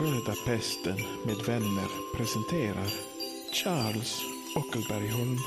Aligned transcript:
röda 0.00 0.34
pesten 0.46 0.96
med 1.26 1.36
vänner 1.46 2.16
presenterar 2.16 2.90
Charles 3.52 4.22
Ockelbergholm 4.56 5.38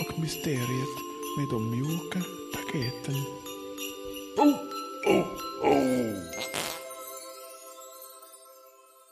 och 0.00 0.18
mysteriet 0.20 0.94
med 1.38 1.48
de 1.50 1.70
mjuka 1.70 2.20
paketen. 2.54 3.14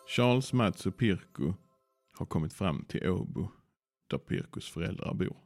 Charles, 0.07 0.53
Mats 0.53 0.86
och 0.86 0.96
Pirko 0.96 1.54
har 2.12 2.26
kommit 2.26 2.53
fram 2.53 2.85
till 2.85 3.08
Åbo 3.08 3.49
där 4.11 4.18
Pirkos 4.18 4.71
föräldrar 4.71 5.14
bor. 5.14 5.36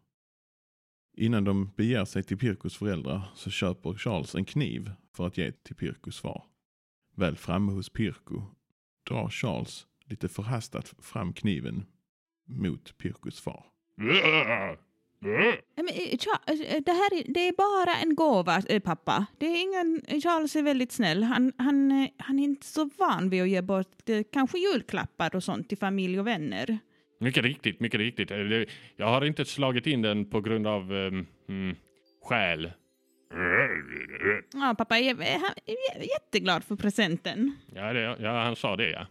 Innan 1.17 1.45
de 1.45 1.71
beger 1.77 2.05
sig 2.05 2.23
till 2.23 2.39
Pirkos 2.39 2.77
föräldrar 2.77 3.23
så 3.35 3.51
köper 3.51 3.95
Charles 3.95 4.35
en 4.35 4.45
kniv 4.45 4.91
för 5.13 5.27
att 5.27 5.39
ge 5.39 5.53
till 5.53 5.77
Pirkos 5.77 6.21
far. 6.21 6.45
Väl 7.17 7.37
framme 7.37 7.73
hos 7.73 7.89
Pirko 7.89 8.43
drar 9.07 9.29
Charles 9.29 9.87
lite 10.05 10.29
förhastat 10.29 10.95
fram 11.03 11.33
kniven 11.33 11.87
mot 12.49 12.99
Pirkos 12.99 13.41
far. 13.41 13.65
Men, 15.77 15.89
eh, 15.89 16.05
eh, 16.47 16.83
det 16.85 16.93
här 16.93 17.15
är, 17.15 17.33
det 17.33 17.49
är 17.49 17.53
bara 17.57 17.97
en 17.97 18.15
gåva, 18.15 18.63
eh, 18.69 18.81
pappa. 18.81 19.27
Det 19.39 19.47
är 19.47 19.63
ingen, 19.63 20.21
Charles 20.23 20.57
är 20.57 20.63
väldigt 20.63 20.93
snäll. 20.93 21.23
Han, 21.23 21.53
han, 21.59 22.09
han 22.19 22.39
är 22.39 22.45
inte 22.45 22.67
så 22.67 22.91
van 22.99 23.31
vid 23.31 23.43
att 23.43 23.49
ge 23.49 23.63
bort 23.63 24.11
kanske 24.33 24.59
julklappar 24.59 25.37
och 25.37 25.45
sånt 25.45 25.69
till 25.69 25.79
familj 25.79 26.21
och 26.21 26.27
vänner. 26.27 26.79
Mycket 27.21 27.45
riktigt, 27.45 27.81
mycket 27.81 28.01
riktigt. 28.01 28.31
Jag 28.97 29.07
har 29.07 29.25
inte 29.25 29.45
slagit 29.45 29.87
in 29.87 30.03
den 30.03 30.31
på 30.31 30.41
grund 30.41 30.67
av 30.67 30.93
um, 30.93 31.27
skäl. 32.25 32.73
Ja, 34.53 34.75
pappa 34.79 34.99
är, 34.99 35.15
han 35.15 35.55
är 35.67 36.03
jätteglad 36.03 36.65
för 36.65 36.77
presenten. 36.77 37.57
Ja, 37.75 37.93
det, 37.93 38.17
ja, 38.21 38.43
han 38.43 38.57
sa 38.57 38.77
det 38.77 38.91
ja. 38.91 39.07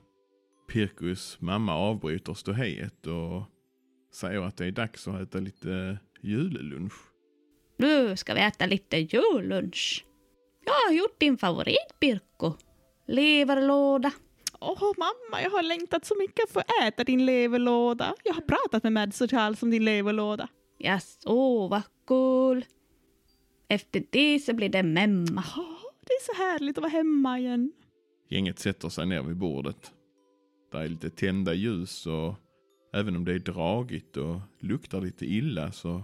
Pirkos 0.71 1.37
mamma 1.41 1.75
avbryter 1.75 2.33
ståhejet 2.33 3.07
och 3.07 3.43
säger 4.13 4.41
att 4.41 4.57
det 4.57 4.65
är 4.65 4.71
dags 4.71 5.07
att 5.07 5.21
äta 5.21 5.39
lite 5.39 5.97
jullunch. 6.21 6.93
Nu 7.77 8.17
ska 8.17 8.33
vi 8.33 8.39
äta 8.41 8.65
lite 8.65 8.97
jullunch. 8.97 10.05
Jag 10.65 10.73
har 10.73 10.93
gjort 10.93 11.19
din 11.19 11.37
favorit, 11.37 11.99
Pirkko. 11.99 12.53
Leverlåda. 13.07 14.11
Åh, 14.59 14.93
mamma, 14.97 15.43
jag 15.43 15.49
har 15.49 15.63
längtat 15.63 16.05
så 16.05 16.15
mycket 16.17 16.51
för 16.51 16.59
att 16.59 16.83
äta 16.83 17.03
din 17.03 17.25
leverlåda. 17.25 18.15
Jag 18.23 18.33
har 18.33 18.41
pratat 18.41 18.83
med 18.83 18.93
Mads 18.93 19.21
och 19.21 19.29
Charles 19.29 19.63
om 19.63 19.71
din 19.71 19.85
leverlåda. 19.85 20.47
Jaså, 20.77 21.67
vad 21.67 21.81
kul. 22.07 22.65
Efter 23.67 24.03
det 24.09 24.39
så 24.39 24.53
blir 24.53 24.69
det 24.69 24.83
memma. 24.83 25.43
Det 26.07 26.13
är 26.13 26.35
så 26.35 26.43
härligt 26.43 26.77
att 26.77 26.81
vara 26.81 26.91
hemma 26.91 27.39
igen. 27.39 27.71
Gänget 28.29 28.59
sätter 28.59 28.89
sig 28.89 29.05
ner 29.05 29.21
vid 29.21 29.37
bordet. 29.37 29.91
Där 30.71 30.79
är 30.79 30.87
lite 30.87 31.09
tända 31.09 31.53
ljus 31.53 32.07
och 32.07 32.35
även 32.93 33.15
om 33.15 33.25
det 33.25 33.33
är 33.33 33.39
dragigt 33.39 34.17
och 34.17 34.39
luktar 34.59 35.01
lite 35.01 35.25
illa 35.25 35.71
så 35.71 36.03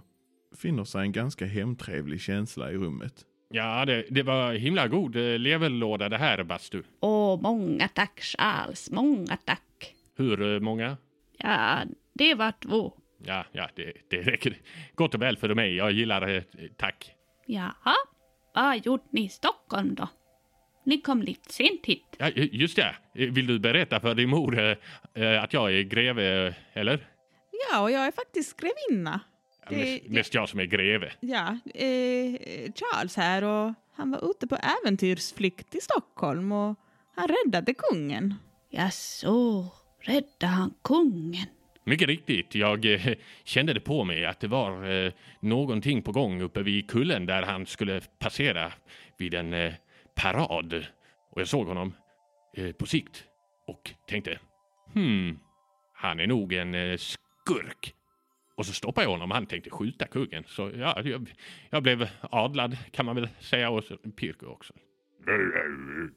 finner 0.55 0.83
sig 0.83 1.01
en 1.01 1.11
ganska 1.11 1.45
hemtrevlig 1.45 2.21
känsla 2.21 2.71
i 2.71 2.77
rummet. 2.77 3.25
Ja, 3.49 3.85
det, 3.85 4.05
det 4.09 4.23
var 4.23 4.53
himla 4.53 4.87
god 4.87 5.15
eh, 5.15 5.39
leverlåda 5.39 6.09
det 6.09 6.17
här, 6.17 6.43
bastu. 6.43 6.83
Åh, 6.99 7.41
många 7.41 7.87
tack 7.87 8.21
Charles, 8.21 8.91
många 8.91 9.37
tack. 9.37 9.95
Hur 10.15 10.53
eh, 10.53 10.59
många? 10.59 10.97
Ja, 11.37 11.79
det 12.13 12.35
var 12.35 12.53
två. 12.59 12.93
Ja, 13.25 13.45
ja, 13.51 13.69
det, 13.75 13.93
det 14.09 14.21
räcker 14.21 14.57
gott 14.95 15.15
och 15.15 15.21
väl 15.21 15.37
för 15.37 15.55
mig. 15.55 15.75
Jag 15.75 15.91
gillar 15.91 16.27
eh, 16.29 16.43
tack. 16.77 17.11
Jaha, 17.51 17.95
vad 18.53 18.85
gjorde 18.85 19.03
ni 19.09 19.25
i 19.25 19.29
Stockholm 19.29 19.95
då? 19.95 20.07
Ni 20.83 21.01
kom 21.01 21.21
lite 21.21 21.53
sent 21.53 21.85
hit. 21.85 22.15
Ja, 22.17 22.29
just 22.29 22.75
det. 22.75 22.95
Vill 23.13 23.47
du 23.47 23.59
berätta 23.59 23.99
för 23.99 24.15
din 24.15 24.29
mor 24.29 24.59
eh, 24.59 24.77
eh, 25.13 25.43
att 25.43 25.53
jag 25.53 25.73
är 25.73 25.81
greve, 25.81 26.47
eh, 26.47 26.53
eller? 26.73 27.07
Ja, 27.69 27.81
och 27.81 27.91
jag 27.91 28.05
är 28.05 28.11
faktiskt 28.11 28.57
grevinna. 28.59 29.19
Ja, 29.69 29.77
mest, 29.77 30.03
mest 30.07 30.33
jag 30.33 30.49
som 30.49 30.59
är 30.59 30.65
greve. 30.65 31.11
Ja, 31.19 31.57
eh, 31.75 32.71
Charles 32.75 33.15
här 33.15 33.43
och 33.43 33.73
han 33.95 34.11
var 34.11 34.31
ute 34.31 34.47
på 34.47 34.57
äventyrsflykt 34.83 35.75
i 35.75 35.81
Stockholm 35.81 36.51
och 36.51 36.75
han 37.15 37.27
räddade 37.27 37.73
kungen. 37.73 38.35
Jaså, 38.69 39.65
rädda 39.99 40.47
han 40.47 40.73
kungen? 40.83 41.47
Mycket 41.83 42.07
riktigt. 42.07 42.55
Jag 42.55 42.93
eh, 42.93 43.13
kände 43.43 43.73
det 43.73 43.79
på 43.79 44.03
mig 44.03 44.25
att 44.25 44.39
det 44.39 44.47
var 44.47 44.91
eh, 44.91 45.11
någonting 45.39 46.01
på 46.01 46.11
gång 46.11 46.41
uppe 46.41 46.63
vid 46.63 46.89
kullen 46.89 47.25
där 47.25 47.43
han 47.43 47.65
skulle 47.65 48.01
passera 48.19 48.71
vid 49.17 49.33
en 49.33 49.53
eh, 49.53 49.73
parad. 50.15 50.85
Och 51.31 51.41
jag 51.41 51.47
såg 51.47 51.67
honom 51.67 51.93
eh, 52.57 52.71
på 52.71 52.85
sikt 52.85 53.23
och 53.67 53.91
tänkte, 54.07 54.39
hmm, 54.93 55.39
han 55.93 56.19
är 56.19 56.27
nog 56.27 56.53
en 56.53 56.75
eh, 56.75 56.97
skurk. 56.97 57.93
Och 58.55 58.65
så 58.65 58.73
stoppade 58.73 59.05
jag 59.05 59.11
honom. 59.11 59.31
Han 59.31 59.45
tänkte 59.45 59.69
skjuta 59.69 60.07
kungen. 60.07 60.43
Så 60.47 60.71
ja, 60.75 61.01
jag, 61.03 61.33
jag 61.69 61.83
blev 61.83 62.09
adlad 62.21 62.77
kan 62.91 63.05
man 63.05 63.15
väl 63.15 63.29
säga 63.39 63.69
och 63.69 63.83
så 63.83 63.97
Pirko 63.97 64.45
också. 64.45 64.73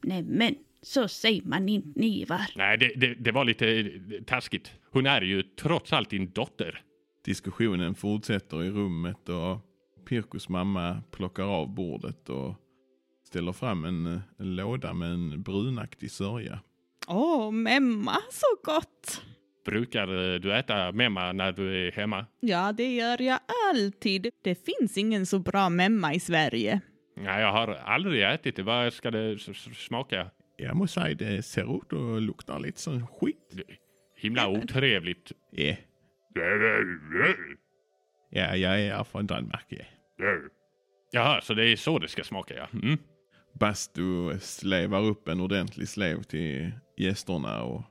Nej 0.03 0.23
men, 0.23 0.55
så 0.85 1.09
säger 1.09 1.43
man 1.43 1.69
inte 1.69 2.01
Nivar. 2.01 2.47
Nej, 2.57 2.79
det, 2.79 2.93
det, 2.97 3.15
det 3.15 3.33
var 3.33 3.45
lite 3.45 3.81
eh, 3.81 3.89
taskigt. 4.27 4.73
Hon 4.91 5.07
är 5.07 5.21
ju 5.21 5.43
trots 5.43 5.93
allt 5.93 6.11
din 6.11 6.31
dotter. 6.31 6.83
Diskussionen 7.25 7.95
fortsätter 7.95 8.65
i 8.65 8.71
rummet 8.71 9.29
och 9.29 9.59
Pirkos 10.09 10.49
mamma 10.49 11.03
plockar 11.11 11.45
av 11.45 11.75
bordet 11.75 12.29
och 12.29 12.55
ställer 13.27 13.53
fram 13.53 13.85
en, 13.85 14.21
en 14.39 14.57
låda 14.57 14.93
med 14.95 15.11
en 15.11 15.43
brunaktig 15.43 16.11
sörja. 16.11 16.61
Åh, 17.09 17.51
memma, 17.51 18.17
så 18.31 18.47
gott! 18.73 19.23
Brukar 19.67 20.35
eh, 20.35 20.41
du 20.41 20.55
äta 20.55 20.93
memma 20.93 21.33
när 21.33 21.53
du 21.53 21.87
är 21.87 21.93
hemma? 21.93 22.27
Ja, 22.41 22.73
det 22.73 22.95
gör 22.95 23.23
jag 23.23 23.39
alltid. 23.71 24.31
Det 24.43 24.55
finns 24.65 24.99
ingen 24.99 25.27
så 25.27 25.39
bra 25.39 25.69
memma 25.69 26.15
i 26.15 26.21
Sverige. 26.21 26.81
Nej, 27.17 27.41
jag 27.41 27.53
har 27.53 27.69
aldrig 27.69 28.23
ätit 28.23 28.57
det. 28.57 28.63
Vad 28.63 28.93
ska 28.93 29.11
det 29.11 29.39
smaka? 29.77 30.31
Jag 30.57 30.77
måste 30.77 31.01
säga 31.01 31.15
det 31.15 31.43
ser 31.43 31.77
ut 31.77 31.93
och 31.93 32.21
luktar 32.21 32.59
lite 32.59 32.81
som 32.81 33.07
skit. 33.07 33.67
Himla 34.17 34.49
otrevligt. 34.49 35.33
Ja, 35.51 35.77
ja 38.31 38.57
jag 38.57 38.81
är 38.81 39.05
från 39.05 39.27
Danmark. 39.27 39.67
Ja. 39.69 39.85
Jaha, 41.11 41.41
så 41.41 41.55
det 41.55 41.67
är 41.67 41.77
så 41.77 41.99
det 41.99 42.09
ska 42.09 42.25
smaka, 42.25 42.55
ja. 42.55 42.67
Mm. 42.73 42.99
Bastu 43.53 44.39
slevar 44.41 45.03
upp 45.03 45.29
en 45.29 45.41
ordentlig 45.41 45.89
slev 45.89 46.23
till 46.23 46.73
gästerna 46.97 47.63
och 47.63 47.83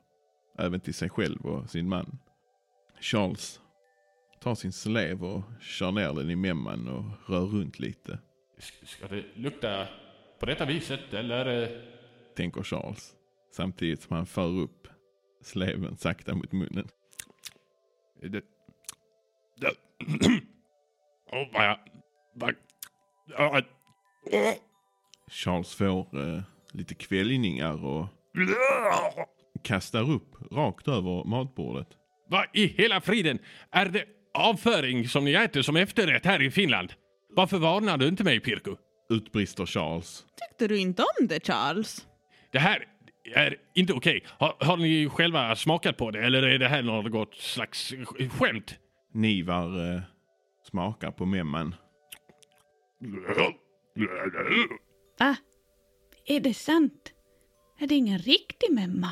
även 0.59 0.79
till 0.79 0.93
sig 0.93 1.09
själv 1.09 1.45
och 1.45 1.69
sin 1.69 1.89
man. 1.89 2.19
Charles 3.01 3.61
tar 4.41 4.55
sin 4.55 4.71
slev 4.71 5.23
och 5.23 5.43
kör 5.61 5.91
ner 5.91 6.13
den 6.13 6.29
i 6.29 6.35
memman 6.35 6.87
och 6.87 7.29
rör 7.33 7.45
runt 7.45 7.79
lite, 7.79 8.19
Ska 8.83 9.07
det 9.07 9.23
lukta 9.33 9.87
på 10.39 10.45
detta 10.45 10.65
viset, 10.65 11.13
eller? 11.13 11.69
Tänker 12.35 12.63
Charles. 12.63 13.15
Samtidigt 13.51 14.01
som 14.01 14.15
han 14.15 14.25
för 14.25 14.47
upp 14.47 14.87
sleven 15.41 15.97
sakta 15.97 16.35
mot 16.35 16.51
munnen. 16.51 16.87
Det... 18.21 18.29
det... 18.29 18.41
Åh, 21.31 21.47
vad 21.53 21.65
jag... 21.65 21.79
Vad... 22.35 22.55
Ja, 23.25 23.61
Charles 25.31 25.75
får 25.75 26.19
eh, 26.19 26.41
lite 26.71 26.95
kväljningar 26.95 27.85
och 27.85 28.07
kastar 29.63 30.11
upp 30.11 30.51
rakt 30.51 30.87
över 30.87 31.23
matbordet. 31.23 31.87
Vad 32.29 32.45
i 32.53 32.67
hela 32.67 33.01
friden? 33.01 33.39
Är 33.71 33.85
det 33.85 34.05
avföring 34.33 35.07
som 35.07 35.25
ni 35.25 35.33
äter 35.33 35.61
som 35.61 35.75
efterrätt 35.75 36.25
här 36.25 36.41
i 36.41 36.51
Finland? 36.51 36.93
Varför 37.29 37.57
varnar 37.57 37.97
du 37.97 38.07
inte 38.07 38.23
mig, 38.23 38.39
Pirko? 38.39 38.75
Utbrister 39.09 39.65
Charles. 39.65 40.25
Tyckte 40.49 40.67
du 40.67 40.79
inte 40.79 41.03
om 41.03 41.27
det, 41.27 41.47
Charles? 41.47 42.07
Det 42.53 42.59
här 42.59 42.85
är 43.35 43.55
inte 43.73 43.93
okej. 43.93 44.23
Har, 44.27 44.55
har 44.59 44.77
ni 44.77 45.09
själva 45.09 45.55
smakat 45.55 45.97
på 45.97 46.11
det 46.11 46.19
eller 46.25 46.43
är 46.43 46.59
det 46.59 46.67
här 46.67 46.83
något 46.83 47.35
slags 47.35 47.91
sk- 47.93 48.29
skämt? 48.29 48.79
Nivar 49.13 49.93
eh, 49.95 50.01
smakar 50.69 51.11
på 51.11 51.25
memman. 51.25 51.75
Va? 55.19 55.35
Är 56.25 56.39
det 56.39 56.53
sant? 56.53 57.13
Är 57.79 57.87
det 57.87 57.95
ingen 57.95 58.19
riktig 58.19 58.71
memma? 58.73 59.09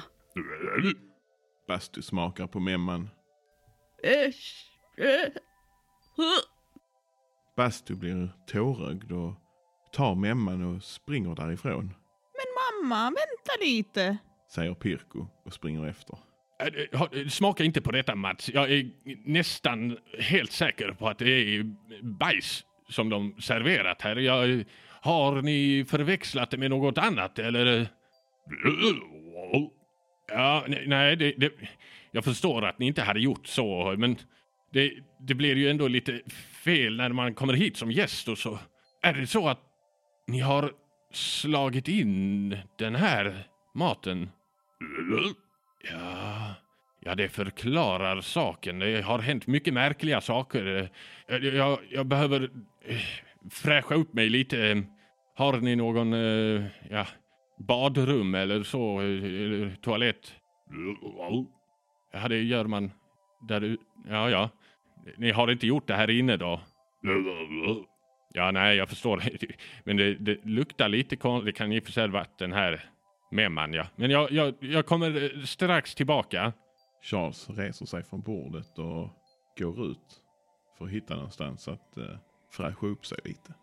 Bastu 1.68 2.02
smakar 2.02 2.48
på 2.48 2.60
memman. 2.60 3.10
Bastu 7.58 7.96
blir 7.96 8.30
tårögd 8.48 9.12
och 9.12 9.34
tar 9.94 10.16
memman 10.16 10.76
och 10.76 10.84
springer 10.84 11.36
därifrån. 11.36 11.86
Men 12.38 12.48
mamma, 12.90 13.12
vänta 13.52 13.66
lite. 13.66 14.18
Säger 14.50 14.74
Pirko 14.74 15.28
och 15.46 15.54
springer 15.54 15.88
efter. 15.88 16.18
Äh, 16.60 17.28
Smaka 17.28 17.64
inte 17.64 17.82
på 17.82 17.92
detta 17.92 18.16
Mats. 18.16 18.50
Jag 18.54 18.72
är 18.72 18.90
nästan 19.26 19.98
helt 20.20 20.52
säker 20.52 20.92
på 20.92 21.08
att 21.08 21.20
det 21.20 21.30
är 21.30 21.64
bajs 22.04 22.64
som 22.90 23.10
de 23.10 23.36
serverat 23.42 24.02
här. 24.02 24.16
Jag, 24.16 24.64
har 25.02 25.42
ni 25.42 25.86
förväxlat 25.90 26.52
det 26.52 26.58
med 26.58 26.70
något 26.70 26.98
annat 26.98 27.40
eller? 27.40 27.88
Ja, 30.28 30.66
nej, 30.86 31.16
det, 31.16 31.32
det, 31.38 31.52
jag 32.12 32.24
förstår 32.24 32.66
att 32.66 32.80
ni 32.80 32.88
inte 32.88 33.02
hade 33.02 33.20
gjort 33.20 33.48
så, 33.48 33.96
men 33.98 34.18
det, 34.74 34.92
det 35.20 35.34
blir 35.34 35.56
ju 35.56 35.70
ändå 35.70 35.88
lite 35.88 36.22
fel 36.64 36.98
när 36.98 37.10
man 37.10 37.34
kommer 37.34 37.54
hit 37.54 37.78
som 37.78 37.92
gäst 37.92 38.28
och 38.28 38.38
så. 38.38 38.60
Är 39.02 39.14
det 39.14 39.28
så 39.28 39.50
att 39.50 39.60
ni 40.28 40.40
har 40.40 40.72
slagit 41.16 41.88
in 41.88 42.58
den 42.78 42.96
här 42.96 43.44
maten? 43.74 44.30
Ja, 45.92 46.54
ja 47.00 47.16
det 47.16 47.30
förklarar 47.30 48.22
saken. 48.22 48.80
Det 48.80 49.02
har 49.02 49.20
hänt 49.20 49.48
mycket 49.48 49.74
märkliga 49.74 50.22
saker. 50.22 50.90
Jag, 51.28 51.44
jag, 51.44 51.80
jag 51.90 52.06
behöver 52.06 52.50
eh, 52.86 52.98
fräscha 53.52 53.96
upp 53.96 54.14
mig 54.14 54.30
lite. 54.30 54.84
Har 55.36 55.58
ni 55.58 55.76
någon, 55.76 56.14
eh, 56.14 56.66
ja, 56.90 57.08
badrum 57.60 58.36
eller 58.36 58.64
så, 58.64 59.00
eller 59.00 59.76
toalett? 59.76 60.34
Ja, 62.14 62.28
det 62.28 62.42
gör 62.42 62.66
man 62.66 62.92
där 63.48 63.78
Ja, 64.10 64.30
ja. 64.30 64.50
Ni 65.18 65.32
har 65.32 65.52
inte 65.52 65.68
gjort 65.68 65.88
det 65.88 65.96
här 65.96 66.10
inne 66.10 66.38
då? 66.38 66.62
Ja, 68.34 68.52
nej, 68.52 68.78
jag 68.78 68.90
förstår. 68.90 69.24
Men 69.84 69.98
det, 69.98 70.16
det 70.16 70.46
luktar 70.46 70.90
lite 70.90 71.16
konstigt. 71.16 71.46
Det 71.46 71.58
kan 71.58 71.80
och 71.80 71.84
för 71.84 71.92
sig 71.92 72.08
varit 72.08 72.38
den 72.38 72.54
här 72.54 72.90
memman, 73.32 73.74
ja. 73.74 73.88
Men 73.96 74.12
jag, 74.12 74.32
jag, 74.32 74.56
jag 74.60 74.86
kommer 74.86 75.42
strax 75.46 75.96
tillbaka. 75.96 76.54
Charles 77.02 77.50
reser 77.50 77.86
sig 77.86 78.04
från 78.04 78.22
bordet 78.22 78.80
och 78.80 79.10
går 79.58 79.86
ut 79.92 80.22
för 80.78 80.86
att 80.86 80.92
hitta 80.92 81.16
någonstans 81.16 81.68
att 81.68 81.98
eh, 81.98 82.18
fräscha 82.52 82.88
upp 82.88 83.06
sig 83.06 83.18
lite. 83.24 83.54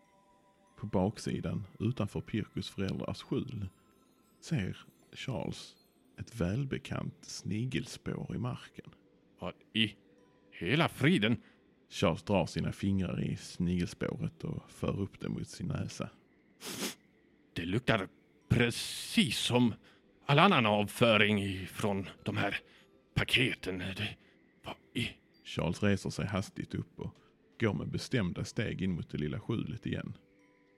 På 0.81 0.87
baksidan, 0.87 1.65
utanför 1.81 2.21
Pirkus 2.21 2.71
föräldrars 2.71 3.23
skjul, 3.23 3.69
ser 4.41 4.77
Charles 5.13 5.75
ett 6.21 6.41
välbekant 6.41 7.15
snigelspår 7.25 8.35
i 8.35 8.39
marken. 8.39 8.91
Vad 9.41 9.55
i 9.75 9.95
hela 10.53 10.89
friden? 10.89 11.43
Charles 11.91 12.23
drar 12.23 12.47
sina 12.47 12.73
fingrar 12.73 13.25
i 13.25 13.37
snigelspåret 13.37 14.45
och 14.45 14.71
för 14.71 15.01
upp 15.01 15.21
det 15.21 15.29
mot 15.29 15.49
sin 15.49 15.67
näsa. 15.67 16.09
Det 17.53 17.65
luktar 17.65 18.09
precis 18.49 19.39
som 19.39 19.75
all 20.27 20.39
annan 20.39 20.67
avföring 20.67 21.67
från 21.67 22.09
de 22.25 22.37
här 22.37 22.57
paketen. 23.15 23.79
Det, 23.79 24.17
vad 24.65 24.75
i... 24.95 25.11
Charles 25.45 25.83
reser 25.83 26.11
sig 26.11 26.27
hastigt 26.27 26.75
upp 26.75 27.01
och 27.01 27.15
går 27.61 27.75
med 27.75 27.89
bestämda 27.89 28.45
steg 28.45 28.83
in 28.83 28.93
mot 28.93 29.11
det 29.11 29.19
lilla 29.19 29.41
skjulet 29.41 29.87
igen. 29.87 30.13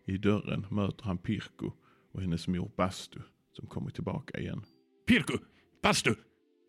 I 0.06 0.16
dörren 0.16 0.66
möter 0.70 1.04
han 1.04 1.18
Pirko 1.18 1.72
och 2.12 2.20
hennes 2.20 2.48
mor 2.48 2.70
Bastu 2.76 3.20
som 3.52 3.66
kommer 3.66 3.90
tillbaka 3.90 4.38
igen. 4.38 4.64
Pirko! 5.06 5.38
Bastu! 5.82 6.14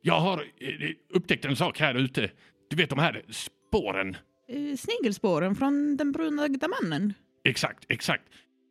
Jag 0.01 0.19
har 0.19 0.37
eh, 0.57 0.89
upptäckt 1.09 1.45
en 1.45 1.55
sak 1.55 1.79
här 1.79 1.95
ute. 1.95 2.31
Du 2.69 2.75
vet 2.75 2.89
de 2.89 2.99
här 2.99 3.23
spåren? 3.29 4.17
Eh, 4.51 4.75
snigelspåren 4.77 5.55
från 5.55 5.97
den 5.97 6.11
brunögda 6.11 6.67
mannen? 6.67 7.13
Exakt, 7.43 7.85
exakt. 7.89 8.23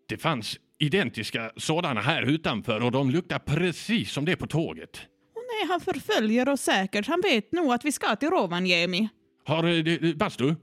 Det 0.09 0.17
fanns 0.19 0.59
identiska 0.79 1.53
sådana 1.56 2.00
här 2.00 2.23
utanför 2.23 2.82
och 2.82 2.91
de 2.91 3.11
luktar 3.11 3.38
precis 3.38 4.12
som 4.12 4.25
det 4.25 4.37
på 4.37 4.47
tåget. 4.47 5.00
Åh 5.35 5.43
nej, 5.53 5.69
han 5.69 5.81
förföljer 5.81 6.49
oss 6.49 6.61
säkert. 6.61 7.06
Han 7.06 7.21
vet 7.21 7.53
nog 7.53 7.73
att 7.73 7.85
vi 7.85 7.93
ska 7.93 8.17
till 8.17 8.31
Rovaniemi. 8.31 9.09
Har, 9.44 9.88
eh, 9.88 10.15
Bastu, 10.15 10.55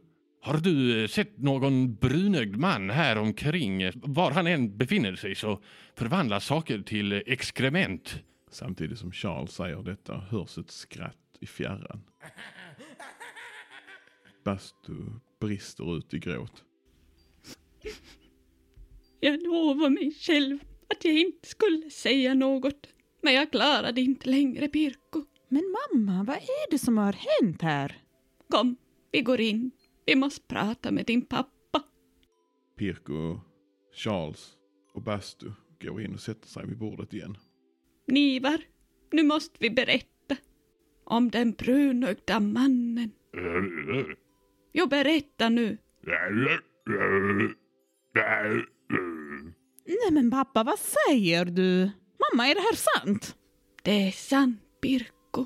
har 0.41 0.57
du 0.57 1.03
eh, 1.03 1.07
sett 1.07 1.37
någon 1.37 1.95
brunögd 1.95 2.57
man 2.57 2.89
här 2.89 3.17
omkring? 3.17 3.91
Var 3.95 4.31
han 4.31 4.47
än 4.47 4.77
befinner 4.77 5.15
sig 5.15 5.35
så 5.35 5.61
förvandlas 5.95 6.45
saker 6.45 6.79
till 6.81 7.23
exkrement. 7.25 8.15
Samtidigt 8.51 8.99
som 8.99 9.11
Charles 9.11 9.51
säger 9.51 9.83
detta 9.83 10.17
hörs 10.17 10.57
ett 10.57 10.71
skratt 10.71 11.15
i 11.39 11.45
fjärran. 11.45 12.03
Bastu 14.47 14.93
brister 15.39 15.97
ut 15.97 16.13
i 16.13 16.19
gråt. 16.19 16.63
Jag 19.19 19.43
lovade 19.43 19.89
mig 19.89 20.11
själv 20.11 20.59
att 20.89 21.05
jag 21.05 21.19
inte 21.19 21.47
skulle 21.47 21.89
säga 21.89 22.33
något. 22.33 22.87
Men 23.21 23.33
jag 23.33 23.51
klarade 23.51 24.01
inte 24.01 24.29
längre, 24.29 24.67
Pirko. 24.67 25.25
Men 25.49 25.63
mamma, 25.63 26.23
vad 26.23 26.35
är 26.35 26.71
det 26.71 26.79
som 26.79 26.97
har 26.97 27.13
hänt 27.13 27.61
här? 27.61 28.01
Kom, 28.49 28.75
vi 29.11 29.21
går 29.21 29.41
in. 29.41 29.71
Vi 30.05 30.15
måste 30.15 30.47
prata 30.47 30.91
med 30.91 31.05
din 31.05 31.21
pappa. 31.21 31.83
Pirko, 32.77 33.39
Charles 33.93 34.57
och 34.93 35.01
Bastu 35.01 35.51
går 35.81 36.01
in 36.01 36.13
och 36.13 36.21
sätter 36.21 36.47
sig 36.47 36.67
vid 36.67 36.77
bordet 36.77 37.13
igen. 37.13 37.37
Nivar, 38.07 38.61
nu 39.11 39.23
måste 39.23 39.57
vi 39.59 39.69
berätta 39.69 40.35
om 41.03 41.29
den 41.29 41.51
brunögda 41.51 42.39
mannen. 42.39 43.11
Jo, 44.79 44.87
berätta 44.87 45.49
nu. 45.49 45.77
Nej 49.85 50.11
men 50.11 50.31
pappa, 50.31 50.63
vad 50.63 50.79
säger 50.79 51.45
du? 51.45 51.91
Mamma, 52.19 52.47
är 52.47 52.55
det 52.55 52.61
här 52.61 52.75
sant? 52.75 53.35
Det 53.83 54.07
är 54.07 54.11
sant, 54.11 54.59
Birko. 54.81 55.45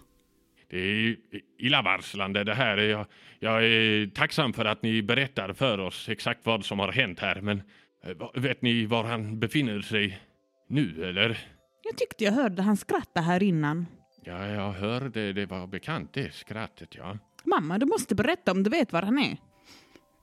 Det 0.69 0.77
är 0.77 1.17
illavarslande 1.59 2.43
det 2.43 2.53
här. 2.53 2.77
Jag, 2.77 3.05
jag 3.39 3.65
är 3.65 4.07
tacksam 4.07 4.53
för 4.53 4.65
att 4.65 4.83
ni 4.83 5.03
berättar 5.03 5.53
för 5.53 5.77
oss 5.79 6.09
exakt 6.09 6.45
vad 6.45 6.65
som 6.65 6.79
har 6.79 6.91
hänt 6.91 7.19
här, 7.19 7.41
men 7.41 7.61
eh, 8.03 8.41
vet 8.41 8.61
ni 8.61 8.85
var 8.85 9.03
han 9.03 9.39
befinner 9.39 9.81
sig 9.81 10.21
nu, 10.67 11.05
eller? 11.05 11.47
Jag 11.83 11.97
tyckte 11.97 12.23
jag 12.23 12.31
hörde 12.31 12.61
han 12.61 12.77
skratta 12.77 13.21
här 13.21 13.43
innan. 13.43 13.85
Ja, 14.23 14.47
jag 14.47 14.71
hörde. 14.71 15.33
Det 15.33 15.45
var 15.45 15.67
bekant 15.67 16.13
det 16.13 16.33
skrattet, 16.33 16.95
ja. 16.95 17.17
Mamma, 17.43 17.77
du 17.77 17.85
måste 17.85 18.15
berätta 18.15 18.51
om 18.51 18.63
du 18.63 18.69
vet 18.69 18.93
var 18.93 19.01
han 19.01 19.19
är. 19.19 19.37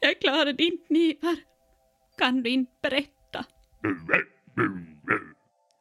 Jag 0.00 0.20
klarade 0.20 0.64
inte 0.64 0.84
Nivar. 0.92 1.36
Kan 2.18 2.42
du 2.42 2.50
inte 2.50 2.72
berätta? 2.82 3.44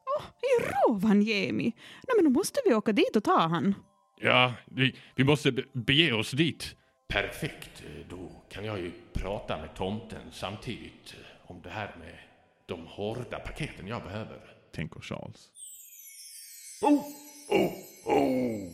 Oh, 0.06 0.24
I 0.42 0.64
Rovaniemi? 0.72 1.74
Nej, 2.08 2.16
men 2.16 2.26
då 2.26 2.32
måste 2.40 2.60
vi 2.66 2.74
åka 2.74 2.92
dit 2.92 3.16
och 3.16 3.24
ta 3.24 3.40
han. 3.40 3.76
Ja, 4.20 4.54
vi, 4.66 4.96
vi 5.16 5.24
måste 5.24 5.52
be 5.52 5.64
bege 5.74 6.14
oss 6.14 6.32
dit. 6.32 6.76
Perfekt. 7.08 7.84
Då 8.10 8.32
kan 8.50 8.66
jag 8.66 8.80
ju 8.80 8.92
prata 9.14 9.58
med 9.58 9.76
tomten 9.76 10.32
samtidigt 10.32 11.16
om 11.46 11.62
det 11.62 11.70
här 11.70 11.96
med 12.00 12.20
de 12.66 12.88
hårda 12.88 13.40
paketen 13.40 13.88
jag 13.88 14.04
behöver. 14.04 14.40
Tänker 14.76 15.00
Charles. 15.00 15.50
Oh, 16.82 17.06
oh, 17.50 17.74
oh. 18.06 18.72